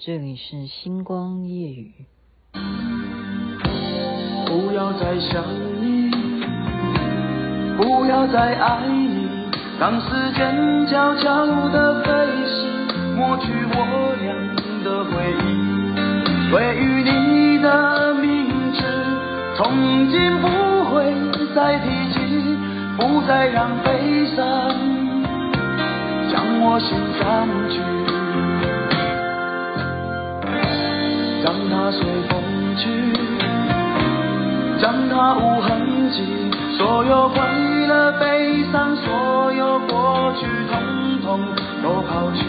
[0.00, 1.92] 这里是星光夜雨。
[4.46, 5.42] 不要再想
[5.82, 6.08] 你，
[7.76, 9.26] 不要再爱你，
[9.80, 12.10] 让时间悄悄地飞
[12.46, 12.64] 逝，
[13.16, 14.32] 抹去我俩
[14.84, 15.44] 的回忆。
[16.52, 18.78] 对于你的名字，
[19.56, 20.46] 从今不
[20.94, 21.12] 会
[21.56, 22.20] 再提起，
[22.96, 24.70] 不再让悲伤
[26.30, 27.80] 将我心占据。
[31.44, 32.42] 让它随风
[32.76, 32.88] 去，
[34.80, 36.22] 让它无痕迹，
[36.76, 37.46] 所有快
[37.86, 40.80] 乐、悲伤，所有过去，统
[41.22, 41.40] 统
[41.82, 42.44] 都抛去。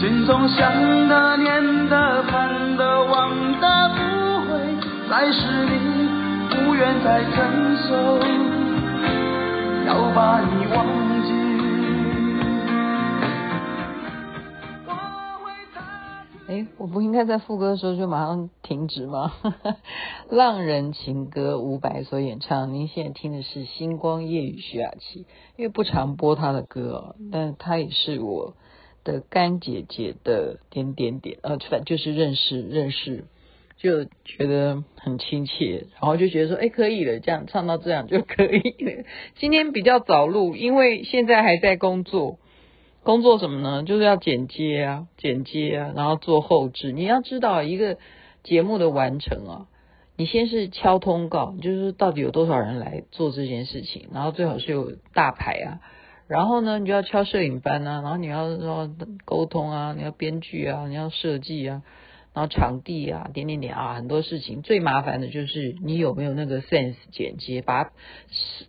[0.00, 0.70] 心中想
[1.08, 3.98] 的、念的、盼的、望的，不
[4.46, 4.60] 会
[5.10, 6.08] 再是你，
[6.50, 8.18] 不愿再承受，
[9.86, 10.86] 要把你忘。
[16.78, 19.34] 我不应该在副歌的时候就马上停止吗？
[20.30, 28.54] 浪人情歌伍佰所演唱，您现在听的是《星光夜雨》徐雅琪，因为不常播她的歌哦，但她也是我
[29.04, 33.24] 的干姐姐的点点点，呃，反正就是认识认识，
[33.76, 39.04] 就觉得很亲切，然后就觉得说，哎，可以了，这样唱到这样就可以了。
[39.36, 42.38] 今天比较早录，因为现在还在工作。
[43.08, 43.84] 工作什么呢？
[43.84, 46.92] 就是要剪接啊，剪接啊，然后做后制。
[46.92, 47.96] 你要知道一个
[48.42, 49.66] 节目的完成啊，
[50.18, 55.80] 你先是敲通告，就是到底有多少人来做这件事情，然后最好是有大牌啊，
[56.26, 58.90] 然后呢，你就要敲摄影班啊，然后你要说
[59.24, 61.80] 沟通啊，你要编剧啊，你要设计啊，
[62.34, 64.60] 然后场地啊，点点点啊，很多事情。
[64.60, 67.90] 最麻烦的就是你有没有那个 sense 剪接，把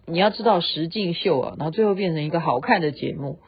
[0.05, 3.39] 你要知道实境秀啊，然后最后变成一个好看的节目。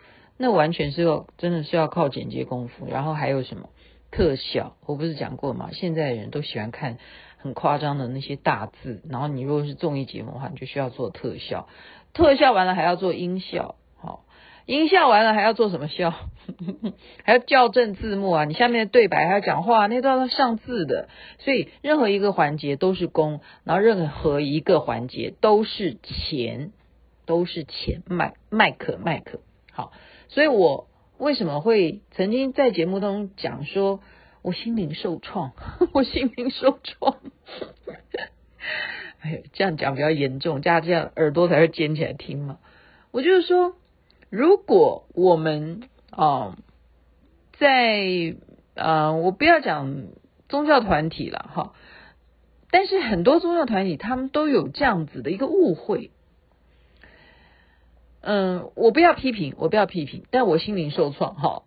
[0.41, 3.69] 那完全是要，真的是要靠剪接功夫，然后还有什么
[4.09, 4.75] 特效？
[4.87, 5.69] 我不是讲过吗？
[5.71, 6.97] 现在的人都喜欢看
[7.37, 11.67] 很夸张的那些大字，然后你如果是综艺节目的话，你就需要做特效，
[12.13, 14.25] 特效完了还要做音效，好，
[14.65, 16.11] 音效完了还要做什么效？
[17.23, 18.45] 还要校正字幕啊！
[18.45, 21.07] 你下面的对白还要讲话，那都要上字的，
[21.39, 26.71] 所以任何一个环节都是工，然后任何一个环节都是钱，
[27.25, 29.39] 都是钱，麦麦克麦克，
[29.71, 29.91] 好。
[30.31, 30.87] 所以我
[31.17, 33.99] 为什么会曾经在节目中讲说，
[34.41, 35.51] 我心灵受创，
[35.93, 37.17] 我心灵受创，
[39.19, 42.59] 哎呦，这样讲比较严重，大家这样耳朵才会尖起来听嘛。
[43.11, 43.75] 我就是说，
[44.29, 46.57] 如果我们啊、
[47.59, 48.37] 在
[48.75, 50.07] 啊、呃，我不要讲
[50.47, 51.73] 宗教团体了哈，
[52.71, 56.09] 但是很多宗教团体他们都有这样子的一个误会。
[58.21, 61.63] 嗯，我不要批评，我不要批评，但我心灵受创哈。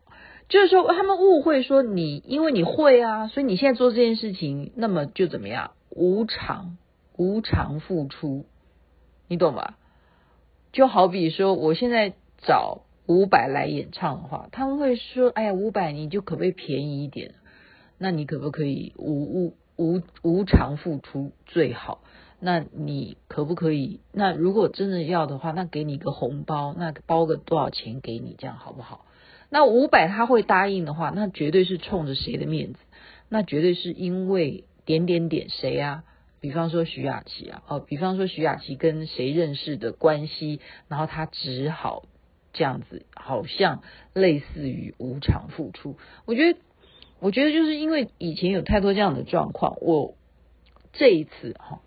[0.48, 5.72] 就是说，他们误会说你，因为你会啊，所以你现在做这件事情，那么就怎么样？
[5.90, 6.76] 无偿，
[7.16, 8.44] 无偿付出，
[9.26, 9.78] 你懂吧？
[10.72, 12.14] 就好比说，我现在
[12.46, 17.34] 找伍佰来演唱的话，他们会说：“哎呀，伍佰，你就可不可以便宜一点？
[17.98, 22.02] 那你可不可以无无无无偿付出最好？”
[22.40, 24.00] 那你可不可以？
[24.12, 29.06] 那如果真的要的话，那给你一个红包，那包个多少钱给你，这样好不好？
[29.50, 32.78] 那伍佰他会答应的话，那绝对是冲着谁的面子？
[33.28, 36.04] 那绝对是因为点点点谁啊？
[36.40, 42.04] 比方说徐雅琪啊，哦，比方说徐雅琪跟谁认识的关系，然后他只好
[42.52, 45.96] 这样子，好像类似于无偿付出。
[46.26, 46.58] 我觉得，
[47.20, 50.14] 我觉得就是因为以前有太多这样的状况，我
[50.92, 51.80] 这一次哈。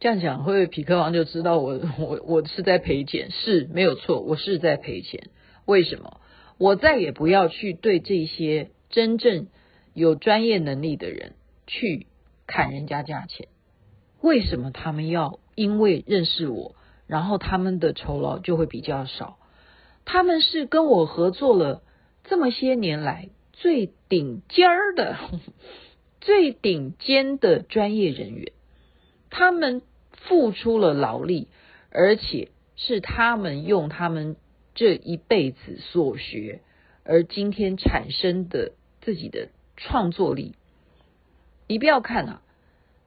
[0.00, 3.30] 这样讲，会不会匹克王就知道我我我是在赔钱？
[3.32, 5.30] 是没有错，我是在赔钱。
[5.64, 6.20] 为什么？
[6.56, 9.48] 我再也不要去对这些真正
[9.94, 11.34] 有专业能力的人
[11.66, 12.06] 去
[12.46, 13.48] 砍人家价钱。
[14.20, 16.76] 为什么他们要因为认识我，
[17.08, 19.38] 然后他们的酬劳就会比较少？
[20.04, 21.82] 他们是跟我合作了
[22.22, 25.16] 这么些年来最顶尖儿的、
[26.20, 28.52] 最顶尖的专业人员。
[29.30, 29.82] 他们
[30.26, 31.48] 付出了劳力，
[31.90, 34.36] 而且是他们用他们
[34.74, 36.60] 这一辈子所学，
[37.04, 40.54] 而今天产生的自己的创作力。
[41.66, 42.42] 你不要看啊，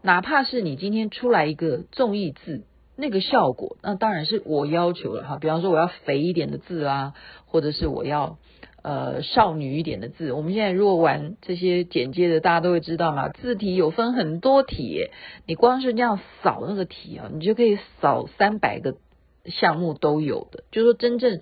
[0.01, 2.63] 哪怕是你今天出来一个综艺字，
[2.95, 5.37] 那个效果，那当然是我要求了哈。
[5.39, 7.13] 比方说，我要肥一点的字啊，
[7.45, 8.37] 或者是我要。
[8.83, 13.29] 呃，少女一点的字，我们现在如果玩这些剪接的，大家都会知道嘛。
[13.29, 15.09] 字体有分很多体，
[15.45, 18.97] 你光是这样扫那个体啊，你就可以扫三百个
[19.45, 20.63] 项目都有的。
[20.71, 21.41] 就是说，真正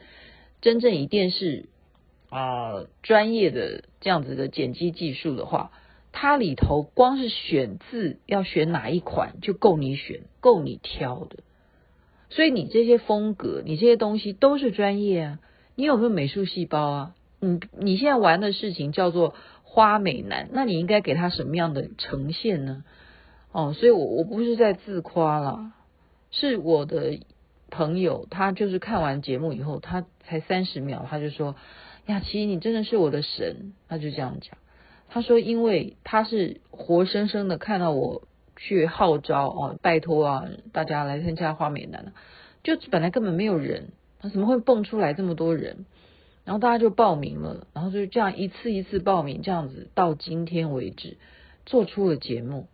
[0.59, 1.69] 真正以电视
[2.29, 5.71] 啊、专业的这样子的剪辑技术的话，
[6.11, 11.37] 它里头光是选字要选哪一款就够你选，够你挑的。
[12.29, 15.39] 所以你这些风格，你这些东西都是专业啊。
[15.75, 17.15] 你有没有美术细胞啊？
[17.39, 19.33] 你你现在玩的事情叫做
[19.63, 22.83] 花美男，那你应该给他什么样的呈现呢？
[23.51, 25.71] 哦，所以我我不是在自夸啦，
[26.31, 27.19] 是我的
[27.71, 31.55] 朋友，他就是看完节目以后，他才三十秒，他就说
[32.05, 34.57] ：“雅琪，你真的是我的神。”他就这样讲。
[35.07, 38.23] 他说，因为他是活生生的看到我
[38.55, 42.13] 去号召哦，拜托啊，大家来参加花美男，
[42.63, 43.89] 就本来根本没有人。
[44.19, 45.85] 他怎么会蹦出来这么多人？
[46.49, 51.19] 然后大家就报名了，然后就这样一次一次报名，这样子到今天为止
[51.67, 52.65] 做出了节目。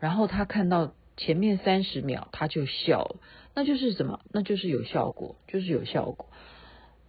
[0.00, 3.16] 然后他看到前面三十秒，他就笑了，
[3.54, 4.20] 那就是什么？
[4.32, 6.30] 那就是有效果，就是有效果。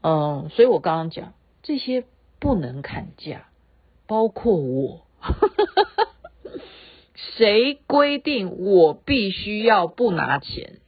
[0.02, 1.32] 嗯，所以我刚刚讲
[1.64, 2.04] 这些
[2.42, 3.48] 不能砍价，
[4.06, 5.06] 包括我，
[7.16, 10.82] 谁规定我必须要不拿钱？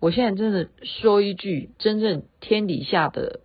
[0.00, 3.42] 我现在真的说一句，真正天底下的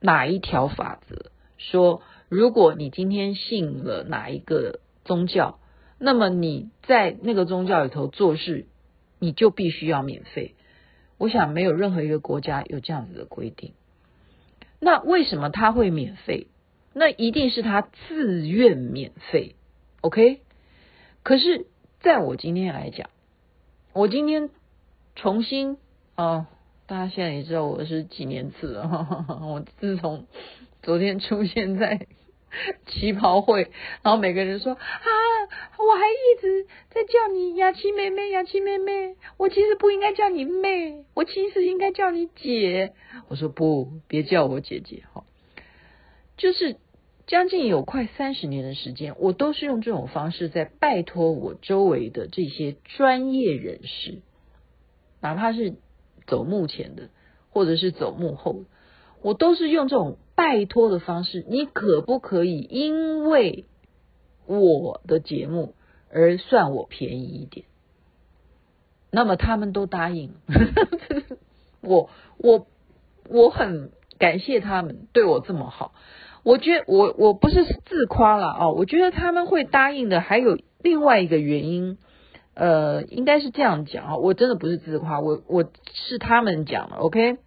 [0.00, 1.30] 哪一条法则？
[1.58, 5.58] 说，如果你今天信了哪一个宗教，
[5.98, 8.66] 那么你在那个宗教里头做事，
[9.18, 10.54] 你就必须要免费。
[11.18, 13.72] 我想没有任何一个国家有这样子的规定。
[14.78, 16.46] 那为什么他会免费？
[16.92, 19.54] 那一定是他自愿免费
[20.00, 20.40] ，OK？
[21.22, 21.66] 可是，
[22.00, 23.10] 在我今天来讲，
[23.92, 24.50] 我今天。
[25.16, 25.76] 重新
[26.14, 26.46] 啊、
[26.90, 29.28] 大家现在也知道我是几年次了。
[29.46, 30.26] 我自从
[30.82, 32.08] 昨天出现在
[32.88, 33.70] 旗袍会，
[34.02, 34.80] 然后每个人说啊，
[35.78, 42.92] 我还一直在叫你雅琪妹妹，雅琪妹妹，我其实不应该叫你妹，我其实应该叫你姐。
[43.28, 45.22] 我说不，别叫我姐姐哈。
[46.36, 46.76] 就是
[47.28, 54.22] 将近有快三十年的时间，我都是用这种方式在拜托我周围的这些专业人士。
[55.20, 55.76] 哪怕是
[56.30, 57.10] 走幕前的，
[57.50, 58.64] 或者是走幕后的，
[59.20, 61.44] 我都是用这种拜托的方式。
[61.48, 63.66] 你可不可以因为
[64.46, 65.74] 我的节目
[66.10, 67.66] 而算我便宜一点？
[69.10, 70.34] 那么他们都答应。
[71.82, 72.66] 我我
[73.28, 75.92] 我很感谢他们对我这么好。
[76.42, 81.98] 我觉得我我不是自夸了哦，我觉得他们会答应的还有另外一个原因。
[82.54, 87.38] 呃，应该是这样讲啊，我真的不是自夸，我我是他们讲的，OK？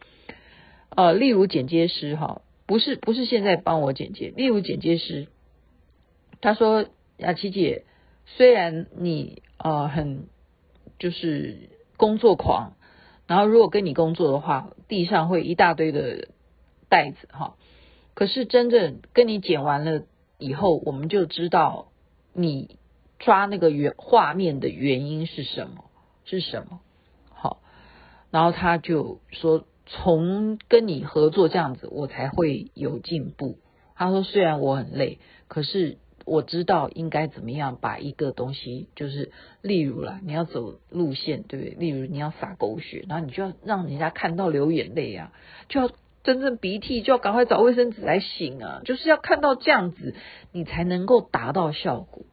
[0.90, 5.28] 呃，例如剪接师哈，不是不是现在帮我剪接，例如剪接师，
[6.42, 6.86] 他说
[7.18, 7.84] 雅琪姐，
[8.26, 10.28] 虽然你呃很
[10.98, 12.74] 就是工作狂，
[13.28, 16.30] 然后如果跟你工作的话，地上会一大堆的
[16.90, 17.56] 袋子哈，
[18.14, 20.04] 可是真正跟你剪完了
[20.40, 21.92] 以后，我们就知道
[22.34, 22.78] 你。
[23.24, 25.86] 抓那个原画面的原因是什么？
[26.26, 26.80] 是什么？
[27.30, 27.62] 好，
[28.32, 33.58] 然后他就说，从跟你合作这样子，我才会有进步。
[33.96, 39.32] 他说，虽然我很累，可是我知道应该怎么样把一个东西，就是
[39.62, 41.76] 例如啦，你要走路线，对不对？
[41.76, 45.32] 例如你要撒狗血，然后你就要让人家看到流眼泪啊，
[45.70, 45.90] 就要
[46.24, 50.16] 真正鼻涕，就要赶快找卫生纸来擤啊，就是要看到这样子，
[50.52, 52.26] 你才能够达到效果。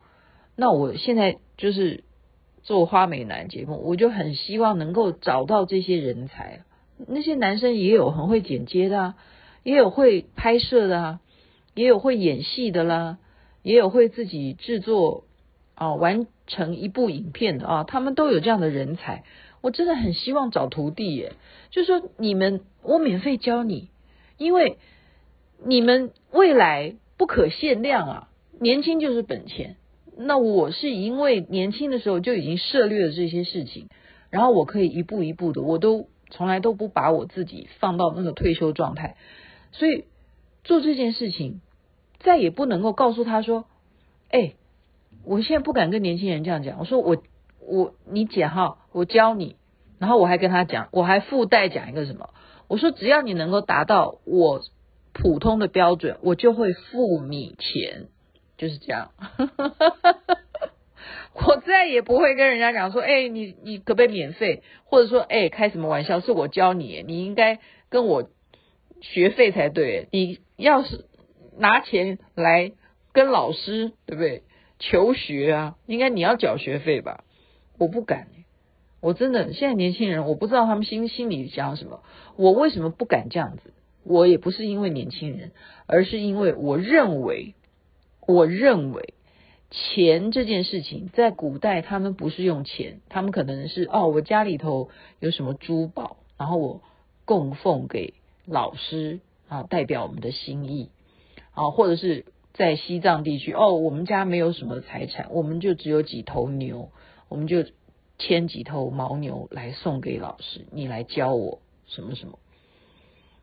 [0.61, 2.05] 那我现在就是
[2.63, 6.65] 做花美男节目，我就很希望能够找到这些人才。
[7.09, 9.15] 那些男生也有很会剪接的啊，
[9.63, 11.21] 也有会拍摄的啊，
[11.75, 13.17] 也有会演戏的啦，
[13.63, 15.25] 也有会自己制作
[15.77, 19.25] 啊，完成一部影片的啊，他们都有这样的人才。
[19.63, 21.33] 我真的很希望找徒弟耶，
[21.71, 23.89] 就说你们我免费教你，
[24.37, 24.77] 因为
[25.65, 28.29] 你们未来不可限量啊，
[28.61, 29.77] 年轻就是本钱。
[30.23, 33.89] 那我是因为年轻的时候就已经涉猎了这些事情，
[34.29, 39.17] 然后我可以一步一步的，我都从来都不把我自己放到那个退休状态，
[39.73, 40.05] 所以
[40.63, 41.61] 做这件事情
[42.19, 43.65] 再也不能够告诉他说，
[44.29, 44.53] 哎，
[45.25, 47.23] 我现在不敢跟年轻人这样讲，我说我
[47.67, 49.57] 我你剪哈，我教你，
[49.99, 52.31] 然后我还跟他讲，我还附带讲一个什么，
[52.69, 54.61] 我说只要你能够达到我
[55.15, 58.09] 普通的标准，我就会付你钱。
[58.61, 59.13] 就是这样，
[61.33, 64.63] 我再也不会跟人家讲说，哎，你你可不可以免费？
[64.85, 66.21] 或者说，哎，开什么玩笑？
[66.21, 68.29] 是我教你，你应该跟我
[69.01, 70.09] 学费才对。
[70.11, 71.07] 你要是
[71.57, 72.73] 拿钱来
[73.15, 74.43] 跟老师，对不对？
[74.79, 77.25] 求学啊，应该你要缴学费吧？
[77.79, 78.27] 我不敢，
[79.01, 82.03] 我真的现在年轻人，我不知道他们心心里想什么。
[82.37, 83.73] 我为什么不敢这样子？
[84.05, 85.53] 我也不是因为年轻人，
[85.87, 87.55] 而是因为我认为，
[88.31, 89.15] 我认为
[89.71, 96.83] 钱这件事情在古代他们不是用钱，他们可能是哦，我家里头有什么珠宝，然后我
[97.25, 98.15] 供奉给
[98.47, 100.91] 老师啊，代表我们的心意
[101.53, 106.91] 啊，或者是在西藏地区哦，我们家没有什么财产，我们就只有几头牛，
[107.29, 107.65] 我们就。
[108.23, 112.39] 牵几头牦牛来送给老师，你来教我什么什么。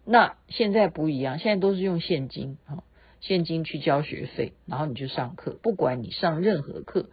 [0.06, 2.84] 那现在不一样，现在都是用现金啊，
[3.20, 7.10] 现金去交学费，然后你就上课，不管你上任何课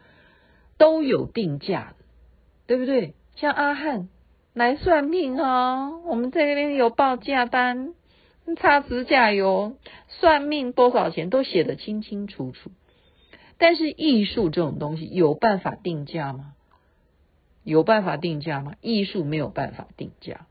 [0.79, 2.05] 都有定价的，
[2.67, 3.15] 对不对？
[3.37, 4.09] 像阿汉
[4.53, 7.95] 来算命哦，我们这边有报价单，
[8.57, 9.77] 擦指甲油，
[10.09, 12.71] 算命多少钱都写得清清楚楚。
[13.57, 16.55] 但是艺术这种东西有办法定价吗？
[17.63, 18.75] 有办法定价吗？
[18.83, 20.47] 艺术没有办法定价，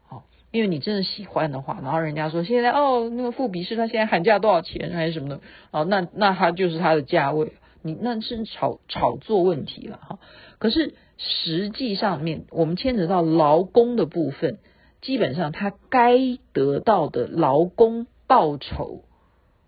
[0.54, 5.42] 因为你真的喜欢的话，然后人家说现在哦，那个富比士他现在喊价多少钱还是什么的，
[5.72, 10.20] 哦，那那他就是他的价位，你那是炒炒作问题了哈。
[10.60, 14.60] 可是实际上面，我们牵扯到劳工的部分，
[15.02, 16.20] 基本上他该
[16.54, 19.04] 得到的劳工报酬、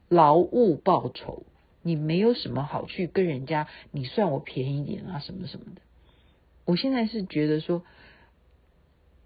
[0.07, 1.47] 劳务报酬，
[1.81, 5.81] 你没有什么好去跟人家，你算我便宜点啊，什么什么的。
[6.63, 7.81] 我现在是觉得说，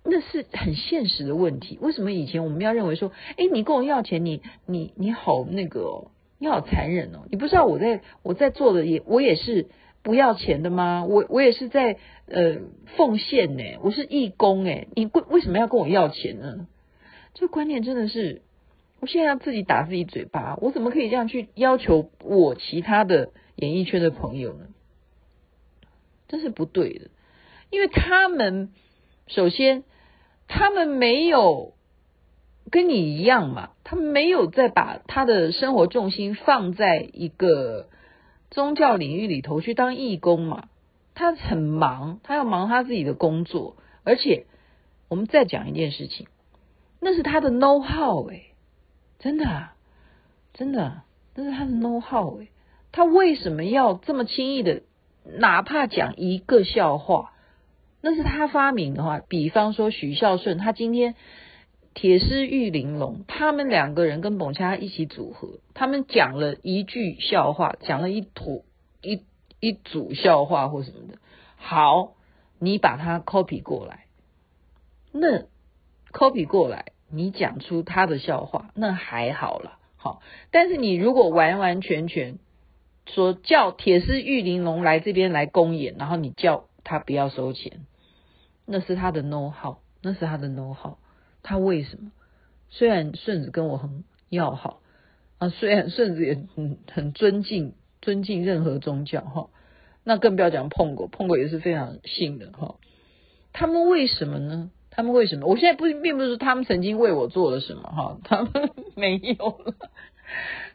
[0.10, 1.78] 那是很现实的问题。
[1.82, 7.28] 为什么以前我们要认为说，哎，你跟我要钱，你你你好那个哦，你好残忍哦！
[7.30, 9.68] 你不知道我在我在做的也我也是
[10.02, 11.06] 不要钱的吗？
[11.06, 11.98] 我我也是在
[12.28, 12.58] 呃
[12.98, 16.68] 奉献呢，我是义工哎，你为为什么要跟我要钱呢？
[17.34, 18.42] 这个观念真的是，
[19.00, 24.68] 我现在要自己打自己嘴巴，我怎么可以这样去要求我其他的演艺圈的朋友呢？
[26.28, 27.10] 这是不对的。
[27.70, 28.72] 因为他们
[29.28, 29.84] 首先，
[30.50, 31.74] 他们没有
[32.72, 37.88] 跟你一样嘛，他们没有再把他的生活重心放在一个
[38.50, 40.68] 宗教领域里头去当义工嘛。
[41.14, 44.46] 他很忙，他要忙他自己的工作，而且
[45.08, 46.28] 我们再讲一件事情，
[47.00, 48.44] 那是他的 know how 哎，
[49.20, 49.76] 真的啊，
[50.54, 51.02] 真的，
[51.36, 52.48] 那是他的 know how 哎，
[52.92, 54.82] 他为什么要这么轻易的，
[55.26, 57.34] 哪怕讲一个笑话？
[58.02, 61.16] 那是他发明的话，比方说许孝舜，他今天
[61.94, 68.64] 铁狮玉玲珑，他们两个人跟澎恰一起组合，他们讲了一句笑话，讲了一坨
[69.02, 69.24] 一
[69.60, 71.18] 一组笑话或什么的。
[71.58, 72.14] 好，
[72.58, 74.06] 你把它 copy 过来，
[75.12, 75.48] 那
[76.14, 80.22] copy 过来，你讲出他的笑话，那还好了，好。
[80.52, 82.40] 但是你如果完完全全
[83.08, 87.86] 说叫铁狮玉玲珑来这边来公演，然后你叫他不要收钱。
[88.66, 90.98] 那是他的 no 号那是他的 no 号。
[91.44, 92.12] 他为什么？
[92.70, 94.82] 虽然顺子跟我很要好
[95.38, 99.50] 啊，虽然顺子也很很尊敬尊敬任何宗教哈，
[100.04, 102.76] 那更不要讲碰过，碰过也是非常信的哈。
[103.54, 104.72] 他们为什么呢？
[104.90, 105.48] 他们为什么？
[105.48, 108.52] 我现在不并不是说他们曾经为我做了什么哈，他们
[108.96, 109.76] 没有了。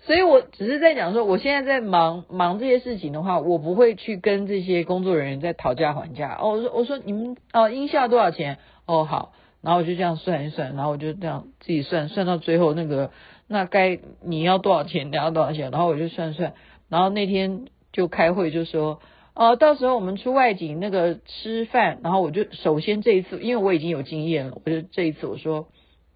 [0.07, 6.37] 所以我只是在讲说，我现在在忙忙这些事情的话，我不会去跟这些工作人员在讨价还价。
[6.39, 8.59] 哦，我说我说你们哦，音效多少钱？
[8.85, 9.33] 哦好，
[9.63, 13.13] 然后我就这样算一算，然后我就这样自己算，算到最后那个
[13.49, 16.53] 那该你要多少钱，你要多少钱，然后我就算算，
[16.91, 19.01] 然后那天就开会就说
[19.35, 25.69] 哦，到时候我们出外景那个吃饭，然后我就首先这一次，因为我已经有经验了，我就这一次我说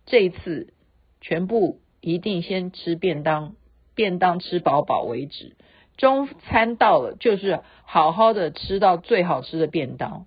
[0.05, 0.75] 这一次
[1.23, 3.55] 全部一定先吃便当。
[3.99, 5.57] 便当吃饱饱为止，
[5.97, 10.27] 中餐到了就是好好的吃到最好吃的便当，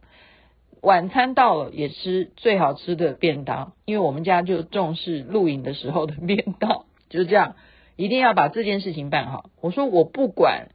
[0.81, 7.55] 晚餐到了也吃最好吃的便当，因为我们家就重视录影的时候的便当，就是这样，
[7.95, 9.45] 一定要把这件事情办好。
[9.61, 10.67] 我说我不管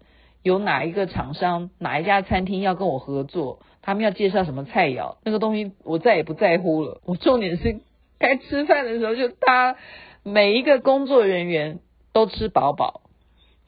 [0.42, 7.02] 有哪一个厂商、哪一家餐厅要跟我合作，他们要介绍什么菜肴，那个东西我再也不在乎了。
[7.04, 7.80] 我重点是
[8.18, 9.76] 该吃饭的时候就他
[10.22, 11.80] 每一个工作人员。
[12.16, 13.02] 都吃饱饱，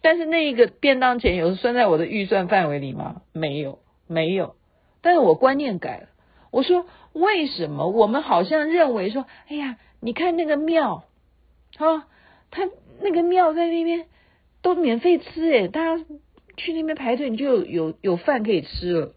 [0.00, 3.20] 但是那一个便当钱有算在我的预算范围里吗？
[3.34, 4.54] 没有，没有。
[5.02, 6.08] 但是我观念改了，
[6.50, 11.04] 我说为什么我们好像认为说，哎呀，你看那个庙，
[11.76, 12.06] 啊，
[12.50, 12.62] 他
[13.02, 14.06] 那个庙在那边
[14.62, 16.02] 都免费吃，诶，大家
[16.56, 19.12] 去那边排队，你就有有有饭可以吃了。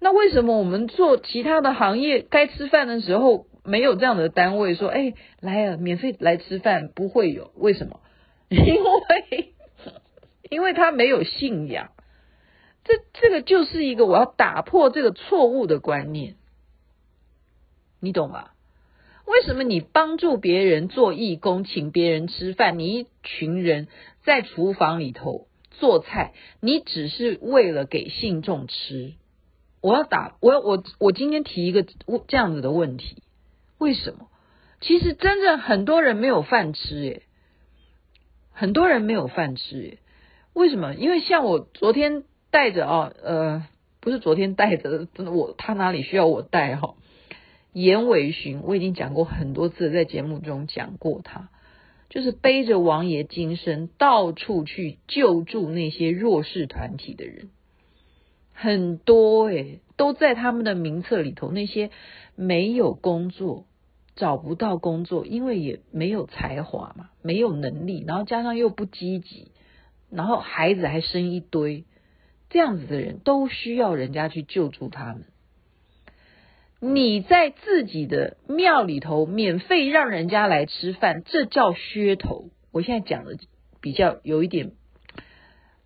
[0.00, 7.52] 那为什么我们做其他的行业，该吃饭的时候没有这样的单位说，哎，来啊，免费来吃饭，不会有？
[7.54, 8.00] 为什么？
[8.52, 9.54] 因为，
[10.50, 11.92] 因为他没有信仰，
[12.82, 16.34] 这这个就是一个我要打破这个错误的观念，
[18.00, 18.50] 你懂吗？
[19.26, 23.86] 为什么你帮助别人做义工，请别人吃饭，你一群人
[24.24, 29.12] 在厨房里头做菜，你只是为了给信众吃？
[29.80, 31.86] 我要打，我我我今天提一个
[32.26, 33.22] 这样子的问题，
[33.78, 34.28] 为什么？
[34.80, 37.22] 其实真正很多人没有饭吃，诶，
[38.52, 39.98] 很多人没有饭吃，耶，
[40.52, 40.94] 为什么？
[40.94, 43.66] 因为像我昨天带着啊，呃，
[44.00, 46.94] 不是昨天带着，我他哪里需要我带哈？
[47.72, 51.48] 严伟寻，我已经讲过很多次，在节目中讲过他，
[52.08, 57.50] 就是背着王爷金身到处去救助那些弱势团体的人。
[58.52, 61.50] 很多诶、都在他们的名册里头。
[61.50, 61.90] 那些
[62.34, 63.64] 没有工作、
[64.20, 69.50] 找不到工作，因为也没有才华嘛，没有能力，然后加上又不积极，
[70.10, 71.86] 然后孩子还生一堆，
[72.50, 75.24] 这样子的人都需要人家去救助他们。
[76.80, 82.50] 你在自己的庙里头免费让人家来吃饭，这叫噱头。
[82.72, 83.38] 我现在讲的
[83.80, 84.72] 比较有一点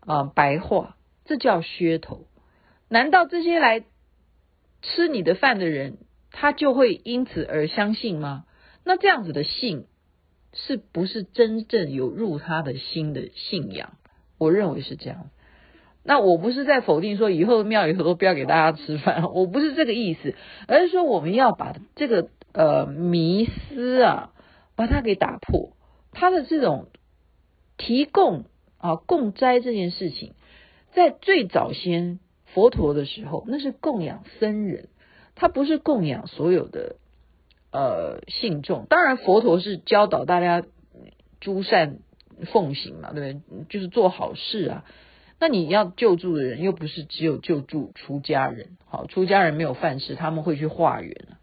[0.00, 2.26] 啊、白话，这叫噱头。
[2.88, 3.84] 难道这些来
[4.82, 5.98] 吃你的饭的人，
[6.36, 8.44] 他就会因此而相信吗？
[8.84, 9.86] 那这样子的信，
[10.52, 13.92] 是不是真正有入他的心的信仰？
[14.36, 15.30] 我认为是这样。
[16.02, 20.34] 那我不是在否定说以后庙里头都不要给大家吃饭， 我不是这个意思，
[20.66, 24.32] 而是说我们要把这个呃迷思啊，
[24.74, 25.76] 把它给打破。
[26.12, 26.88] 他的这种
[27.76, 28.44] 提供
[28.78, 30.34] 啊供斋这件事情，
[30.92, 32.18] 在最早先。
[32.46, 34.88] 佛陀的时候，那是供养僧人，
[35.34, 36.96] 他不是供养所有的
[37.72, 38.86] 呃信众。
[38.88, 40.64] 当然，佛陀是教导大家
[41.40, 41.98] 诸善
[42.52, 43.64] 奉行嘛，对不对？
[43.68, 44.84] 就是做好事啊。
[45.40, 48.76] 那你要救助的人，又不是只有救助出家人。
[48.86, 51.38] 好，出家人没有饭吃，他们会去化缘啊。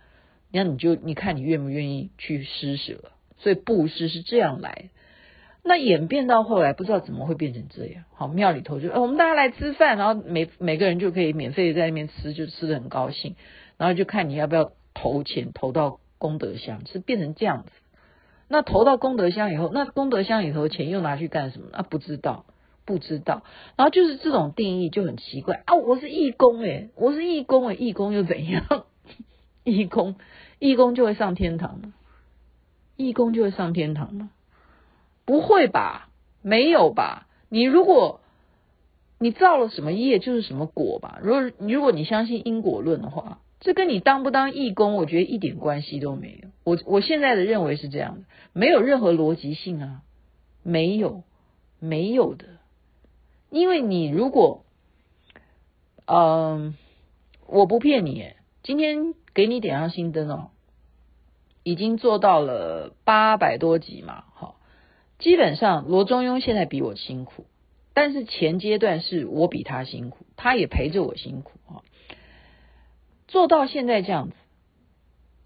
[0.52, 3.12] 那你就你看你愿不愿意去施舍？
[3.38, 4.90] 所以布施是这样来。
[5.64, 8.06] 那演变到后来，不知道怎么会变成这样。
[8.16, 13.36] 好，庙里头就，哦，我们大家来吃饭，然后每每个人就可以免费在那边吃，就吃得很高兴。
[13.82, 17.72] 然后就看你要不要投钱投到功德箱，是变成这样子。
[18.48, 21.66] 那投到功德箱以后，那功德箱里头钱又拿去干什么？
[21.72, 22.46] 啊，不知道，
[22.86, 23.42] 不知道。
[23.78, 25.74] 然后就是这种定义就很奇怪啊！
[25.74, 28.86] 我是义工诶，我是义工诶，义工又怎样？
[29.66, 30.14] 义工，
[30.60, 31.96] 义工就会上天堂吗？
[32.98, 34.30] 义工就会上天堂吗？
[35.26, 36.10] 不会吧？
[36.44, 37.26] 没有吧？
[37.50, 38.22] 你如果
[39.18, 41.18] 你造了什么业，就是什么果吧。
[41.24, 46.50] 如果如果你相信因果论的话，这跟你当不当义工，我觉得一点关系都没有。
[46.64, 50.02] 我我现在的认为是这样的，没有任何逻辑性啊，
[50.64, 51.24] 没有，
[51.80, 52.46] 没有的。
[53.52, 54.66] 因为你如果，
[56.06, 56.76] 嗯、
[57.48, 60.50] 我不骗你，今天给你点上心灯哦，
[61.62, 64.56] 已经做到了八百多集嘛，好。
[65.20, 67.46] 基本上罗中庸现在比我辛苦，
[67.94, 71.60] 但是前阶段是我比他辛苦，他也陪着我辛苦。
[73.32, 74.36] 做到现在这样子，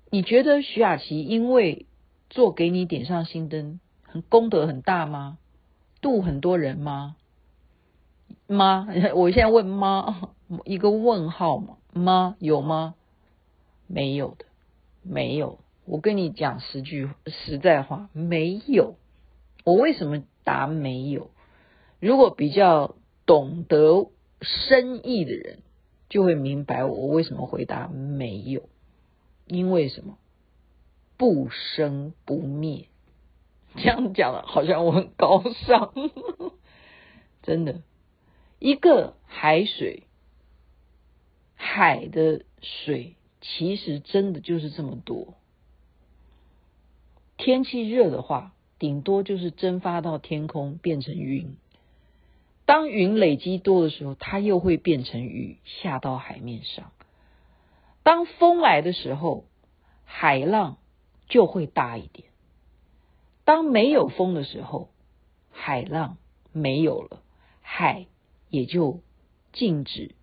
[0.09, 1.85] 你觉得徐雅琪因为
[2.31, 5.37] 做给你点上心灯，很功德很大吗？
[6.01, 7.15] 度很多人吗？
[8.47, 8.87] 妈？
[9.13, 10.31] 我现在问妈？
[10.63, 11.77] 一个问号吗？
[11.93, 12.35] 妈？
[12.39, 12.95] 有吗？
[13.85, 14.45] 没有的，
[15.03, 15.59] 没有。
[15.85, 18.95] 我跟你讲十句实在话，没有。
[19.63, 21.29] 我为什么答没有？
[21.99, 22.95] 如果比较
[23.27, 24.07] 懂得
[24.41, 25.59] 深意的人，
[26.09, 28.69] 就会明白我为什么回答没有。
[29.45, 30.17] 因为什么？
[31.17, 32.87] 不生不灭。
[33.75, 35.93] 这样讲了，好像我很高尚。
[37.43, 37.81] 真的，
[38.59, 40.03] 一个海水，
[41.55, 45.35] 海的水其实真的就是这么多。
[47.37, 48.51] 天气热的话。
[48.77, 51.55] 顶多就是蒸发到天空变成云，
[52.65, 56.91] 当云累积多的时候，它又会变成雨下到海面上。
[58.03, 59.45] 当风来的时候，
[60.03, 60.77] 海浪
[61.27, 62.27] 就会大一点；
[63.43, 64.89] 当没有风的时候，
[65.51, 66.17] 海浪
[66.51, 67.21] 没有了，
[67.61, 68.07] 海
[68.49, 69.01] 也就
[69.53, 70.15] 静止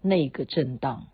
[0.00, 1.08] 那个震荡。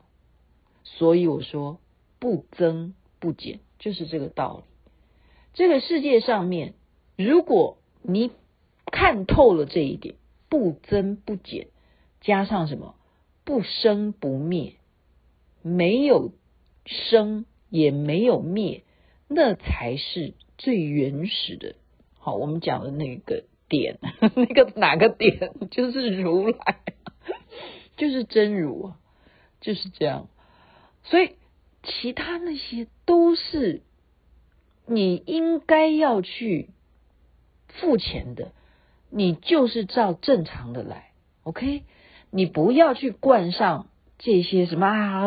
[0.85, 1.81] 所以我说
[2.19, 4.65] 不增不减，就是这个道理。
[5.53, 6.75] 这个世界上面，
[7.17, 8.31] 如果你
[8.87, 10.15] 看透了这一点，
[10.49, 11.69] 不增不减，
[12.21, 12.95] 加上什么
[13.45, 14.75] 不生不灭，
[15.63, 16.33] 没有
[16.87, 18.85] 生也没有灭，
[19.29, 21.75] 那才是最原始的。
[22.19, 23.99] 好，我们讲的那个点，
[24.35, 25.53] 那个哪个点？
[25.71, 26.81] 就是如来，
[27.97, 29.01] 就是真如啊，
[29.61, 30.29] 就是这样。
[31.03, 31.37] 所以
[31.83, 33.83] 其他那些都是。
[34.91, 36.71] 你应该要去
[37.69, 38.53] 付钱的，
[39.11, 41.07] 你就是照正常的来
[41.45, 41.83] ，OK？
[42.31, 43.87] 你不要去冠上
[44.19, 45.27] 这些什么啊，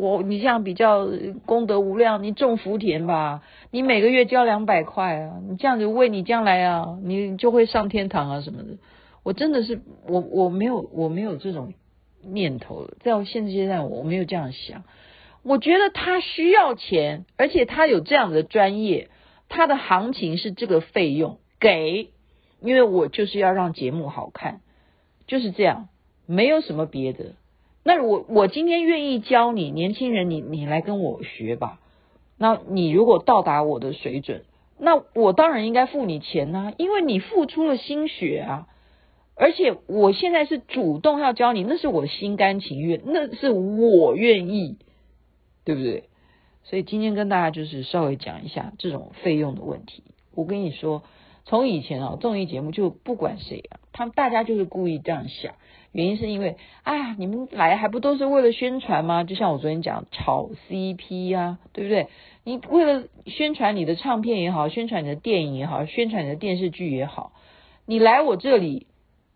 [0.00, 1.08] 我你这样比较
[1.44, 8.78] 功德无量，你种福田吧，你每个月交两百块啊，你这样子为你将来啊，你就会上天堂啊什么的。
[9.24, 11.74] 我真的是我我没有我没有这种
[12.22, 14.84] 念头，在我现阶段我没有这样想。
[15.42, 19.08] 我觉得他需要钱，而且他有这样的专业，
[19.48, 22.10] 他的行情是这个费用给，
[22.60, 24.60] 因为我就是要让节目好看，
[25.26, 25.88] 就是这样，
[26.26, 27.34] 没有什么别的。
[27.84, 31.80] 那我我今天愿意教你，年轻人你，你来跟我学吧。
[32.36, 34.44] 那你如果到达我的水准，
[34.78, 38.68] 那我当然应该付你钱呐，因为你付出了心血啊。
[39.34, 44.78] 而且我现在是主动要教你，那是我心甘情愿，那是我愿意，
[45.64, 46.04] 对不对？
[46.64, 50.02] 所以今天跟大家就是稍微讲一下这种费用的问题。
[50.34, 51.04] 我跟你说，
[51.48, 55.54] 从以前啊综艺节目就不管谁啊，他们大家就是故意这样想，
[55.90, 59.24] 原因是因为，哎呀，你们来还不都是为了宣传吗？
[59.24, 62.06] 就像我昨天讲炒 CP 呀，对不对？
[62.44, 67.32] 你为了宣传你的唱片也好，宣传你的电影也好，宣传你的电视剧也好，
[67.86, 68.86] 你来我这里。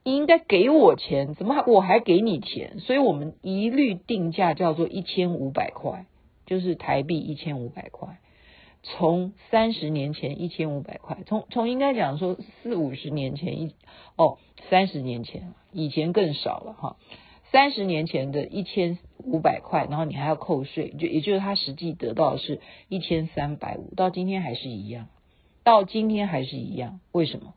[0.04, 2.80] 你应该给我钱，怎么还我还给你钱？
[2.80, 6.06] 所以我们一律定价叫做一千五百块，
[6.44, 8.18] 就是台币一千五百块。
[8.82, 13.74] 从三十年前一千五百块，从从应该讲说四五十年前一
[14.16, 14.38] 哦
[14.70, 16.96] 三十年前以前更少了哈，
[17.52, 25.06] 三十年前的一千五百块，然后你还要扣税，就也就是他实际得到的是一千三百五，到今天还是一样，
[25.62, 27.54] 到今天还是一样，为什么？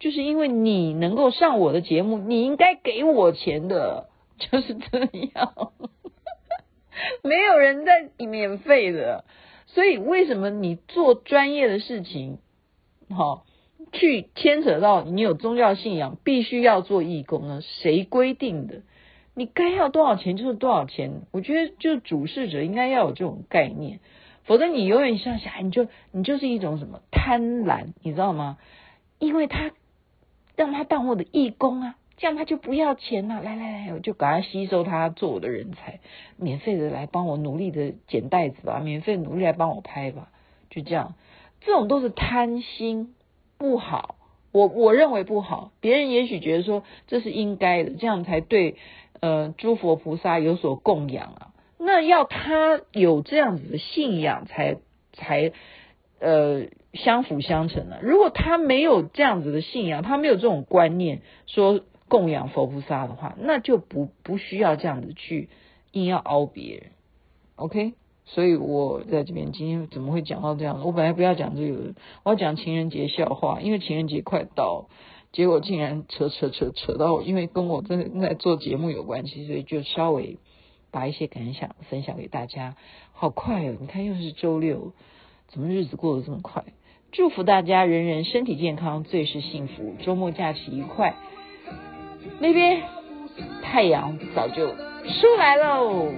[0.00, 4.98] 就是因为你能够上我的节目，你应该给我钱的，就是这
[5.34, 5.72] 样。
[7.22, 9.24] 没有人在免费的，
[9.68, 12.38] 所以为什么你做专业的事情，
[13.08, 13.46] 好
[13.92, 17.60] 去牵扯到你有宗教信仰，必须要做义工呢？
[17.62, 18.82] 谁规定的？
[19.34, 21.22] 你该要多少钱就是多少钱。
[21.30, 24.00] 我觉得，就主事者应该要有这种概念，
[24.44, 28.58] 否则你永远想想，你就你就是一种什么贪婪，你知道吗？
[29.18, 29.70] 因为他。
[30.56, 33.40] 让他当我的义工啊，这样他就不要钱了啊。
[33.40, 36.00] 来来来，我就赶快吸收他做我的人才，
[36.36, 40.28] 免费的来帮我努力的剪袋子吧，免费努力来帮我拍吧，
[40.68, 41.14] 就这样。
[41.62, 43.14] 这种都是贪心，
[43.56, 44.16] 不好。
[44.52, 45.72] 我我认为不好。
[45.80, 48.76] 别人也许觉得说这是应该的，这样才对。
[49.20, 54.76] 呃，诸佛菩萨有所供养啊，那要他有这样子的信仰才
[55.12, 55.52] 才。
[56.20, 58.00] 呃，相辅相成的。
[58.02, 65.48] 如果他没有这样子的信仰，他没有这种观念，说供养佛菩萨的话，那就不不需要这样子去
[65.92, 66.86] 硬要凹别人。
[67.56, 67.94] OK，
[68.24, 70.82] 所以我在这边今天怎么会讲到这样？
[70.84, 71.94] 我本来不要讲这个，
[72.24, 74.88] 我要讲情人节笑话，因为情人节快到，
[75.32, 80.38] 结果竟然扯扯扯扯到，因为跟我真的在做节目有关系，所以就稍微
[80.90, 82.76] 把一些感想分享给大家。
[83.12, 84.92] 好快哦，你看又是周六。
[85.48, 86.62] 怎么日子过得这么快？
[87.10, 91.16] 祝福大家人人身体健康，最是幸福，周末假期愉快。
[92.38, 92.82] 那边
[93.62, 96.12] 太阳早就出来喽。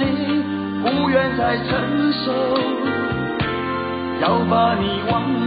[0.00, 0.42] 你，
[0.82, 2.32] 不愿再承受，
[4.22, 5.39] 要把你忘。